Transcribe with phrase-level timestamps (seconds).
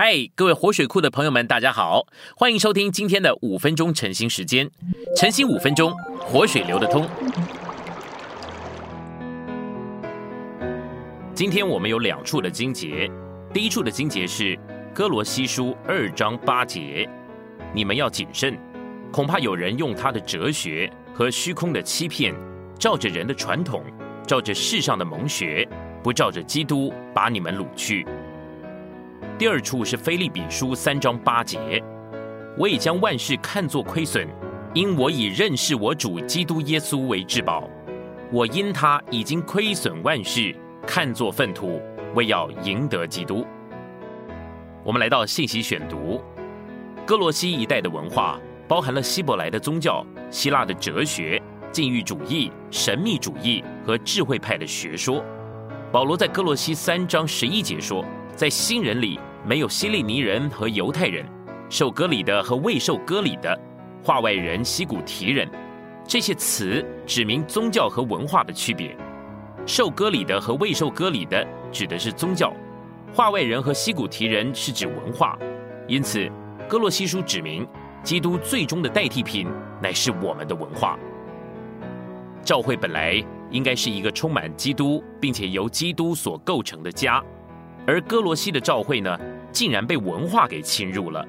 [0.00, 2.06] 嗨，各位活水库的朋友们，大家好，
[2.36, 4.70] 欢迎收听今天的五分钟晨兴时间。
[5.16, 7.04] 晨兴五分钟，活水流得通。
[11.34, 13.10] 今天我们有两处的经节，
[13.52, 14.56] 第一处的经节是
[14.94, 17.10] 哥罗西书二章八节，
[17.74, 18.56] 你们要谨慎，
[19.10, 22.32] 恐怕有人用他的哲学和虚空的欺骗，
[22.78, 23.82] 照着人的传统，
[24.24, 25.68] 照着世上的蒙学，
[26.04, 28.06] 不照着基督，把你们掳去。
[29.38, 31.80] 第二处是菲利比书三章八节，
[32.56, 34.26] 我已将万事看作亏损，
[34.74, 37.70] 因我以认识我主基督耶稣为至宝。
[38.32, 40.52] 我因他已经亏损万事，
[40.84, 41.80] 看作粪土，
[42.16, 43.46] 为要赢得基督。
[44.82, 46.20] 我们来到信息选读，
[47.06, 55.24] 哥罗西一带的文化包含了希伯来的宗教、希腊的哲学、禁欲主义、神秘主义和智慧派的学说。
[55.92, 59.20] 保罗在哥罗西三章十一节说，在新人里。
[59.44, 61.24] 没有希利尼人和犹太人，
[61.70, 63.58] 受割礼的和未受割礼的，
[64.02, 65.48] 化外人、西古提人，
[66.06, 68.96] 这些词指明宗教和文化的区别。
[69.66, 72.52] 受割礼的和未受割礼的指的是宗教，
[73.12, 75.38] 化外人和西古提人是指文化。
[75.86, 76.30] 因此，
[76.68, 77.66] 哥洛西书指明，
[78.02, 79.46] 基督最终的代替品
[79.82, 80.98] 乃是我们的文化。
[82.42, 87.22] 教会本来应该是一个充满基督，并且由基督所构成的家。
[87.88, 89.18] 而哥罗西的教会呢，
[89.50, 91.26] 竟然被文化给侵入了。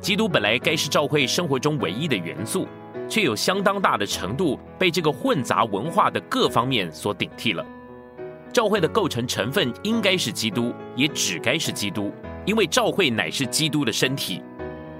[0.00, 2.68] 基督本来该是教会生活中唯一的元素，
[3.08, 7.66] 却有相当大的程度被这个混杂文化的各方面所顶替了。
[8.52, 12.12] 教会的构成成分应该是基督，也只该是基督，
[12.46, 14.40] 因为教会乃是基督的身体。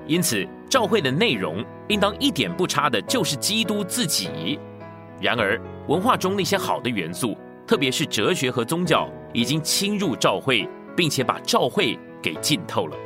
[0.09, 4.59] 因此，教会的内容应当一点不差的就是基督自己。
[5.21, 9.09] 然而，文化中那些好的元素，特别是哲学和宗教。
[9.33, 12.97] 已经侵入教会，并且把教会给浸透了。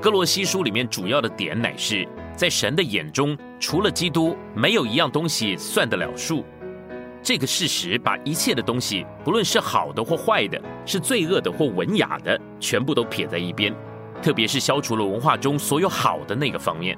[0.00, 6.44] 哥罗西书里面主要的点乃是，在神的眼中，除了基督，没有一样东西算得了数。
[7.20, 13.74] 这个事实把一切的东西，不论是好的或坏的，是罪恶的或文雅的，全部都撇在一边。
[14.22, 16.96] 特别是消除了文化中所有好的那个方面。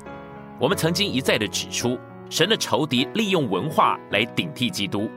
[0.59, 5.11] 我们曾经一再的指出，神的仇敌利用文化来顶替基督，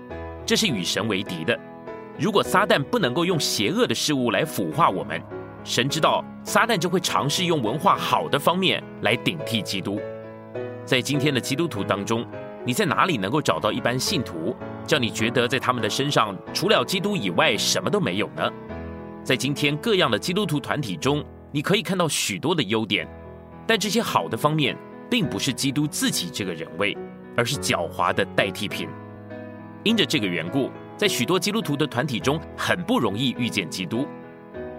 [0.46, 1.60] 这是与神为敌的。
[2.20, 5.20] 如果撒旦不能够用邪恶的事物来腐化我们，
[5.64, 10.00] 神知道撒旦就会尝试用文化好的方面来顶替基督。
[10.86, 12.24] 在今天的基督徒当中，
[12.64, 18.48] 你在哪里能够找到一般信徒，叫你觉得在他们的身上除了基督以外什么都没有呢？
[19.24, 23.08] 在今天各样的基督徒团体中，你可以看到许多的优点，
[23.66, 24.78] 但这些好的方面
[25.10, 26.96] 并不是基督自己这个人位，
[27.36, 28.88] 而是狡猾的代替品。
[29.84, 30.70] 因着这个缘故。
[30.96, 34.08] 在许多基督徒的团体中，很不容易遇见基督。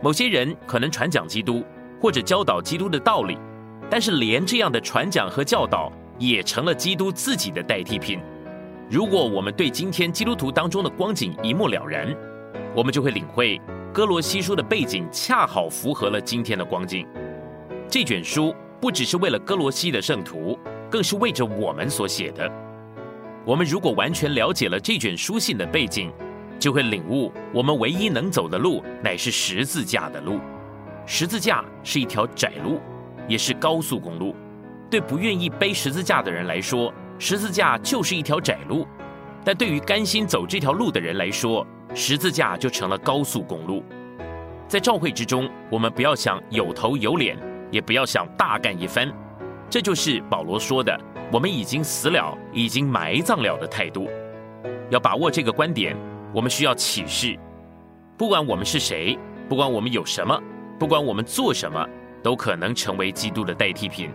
[0.02, 1.64] 某些人可能传讲基督，
[2.00, 3.38] 或者教导基督的道理，
[3.90, 8.20] 但是连这样的传讲和教导也成了基督自己的代替品。
[8.90, 12.14] 如果我们对今天基督徒当中的光景一目了然，
[12.76, 13.60] 我们就会领会
[13.92, 17.06] 哥罗西书的背景恰好符合了今天的光景。
[17.88, 20.58] 这卷书不只是为了哥罗西的圣徒，
[20.90, 22.63] 更是为着我们所写的。
[23.46, 26.10] 我们如果完全了解了这卷书信的背景，
[26.58, 30.40] 就会领悟，我们唯一能走的路乃是十字架的路。
[31.04, 32.80] 十字架是一条窄路，
[33.28, 34.34] 也是高速公路。
[34.90, 38.86] 对不愿意背十字架的人来说，十字架就是一条窄路；
[39.44, 43.84] 但对于甘心走这条路的人来说，十字架就成了高速公路。
[44.66, 47.36] 在召会之中，我们不要想有头有脸，
[47.70, 49.12] 也不要想大干一番。
[49.68, 50.98] 这就是保罗说的。
[51.32, 54.08] 我们已经死了，已经埋葬了的态度，
[54.90, 55.96] 要把握这个观点。
[56.32, 57.38] 我们需要启示，
[58.16, 60.40] 不管我们是谁，不管我们有什么，
[60.78, 61.84] 不管我们做什么，
[62.22, 64.10] 都可能成为基督的代替品。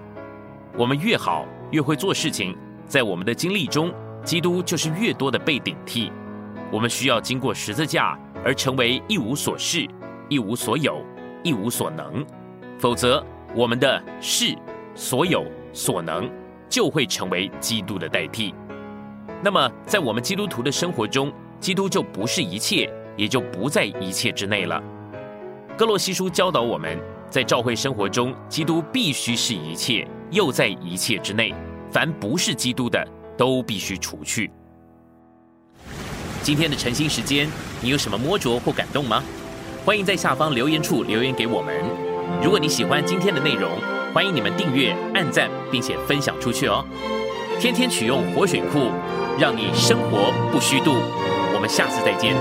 [0.77, 2.55] 我们越好，越会做事情，
[2.85, 3.93] 在我们的经历中，
[4.23, 6.11] 基督就是越多的被顶替。
[6.71, 9.87] 我们需要经过十字架而成为一无所事、
[10.29, 11.03] 一无所有、
[11.43, 12.25] 一无所能，
[12.77, 14.55] 否则我们的事、
[14.99, 16.29] 所有、所能。
[16.69, 18.53] 就会成为基督的代替。
[19.43, 22.87] 那么，在我们基督徒的生活中，基督就不是一切，
[23.17, 24.79] 也就不在一切之内了。
[25.75, 26.95] 哥罗西书教导我们
[27.27, 31.51] 在教会生活中，基督必须是一切，又在一切之内。
[31.91, 33.03] 凡不是基督的，
[33.35, 34.51] 都必须除去。
[36.43, 37.49] 今天的晨兴时间，
[37.81, 39.23] 你有什么摸着或感动吗？
[39.83, 41.83] 欢迎在下方留言处留言给我们。
[42.43, 43.71] 如果你喜欢今天的内容，
[44.13, 46.85] 欢迎你们订阅按赞并且分享出去哦。
[47.59, 48.91] 天天取用活水库
[49.37, 50.95] 让你生活不虚度。
[51.53, 52.33] 我们下次再见。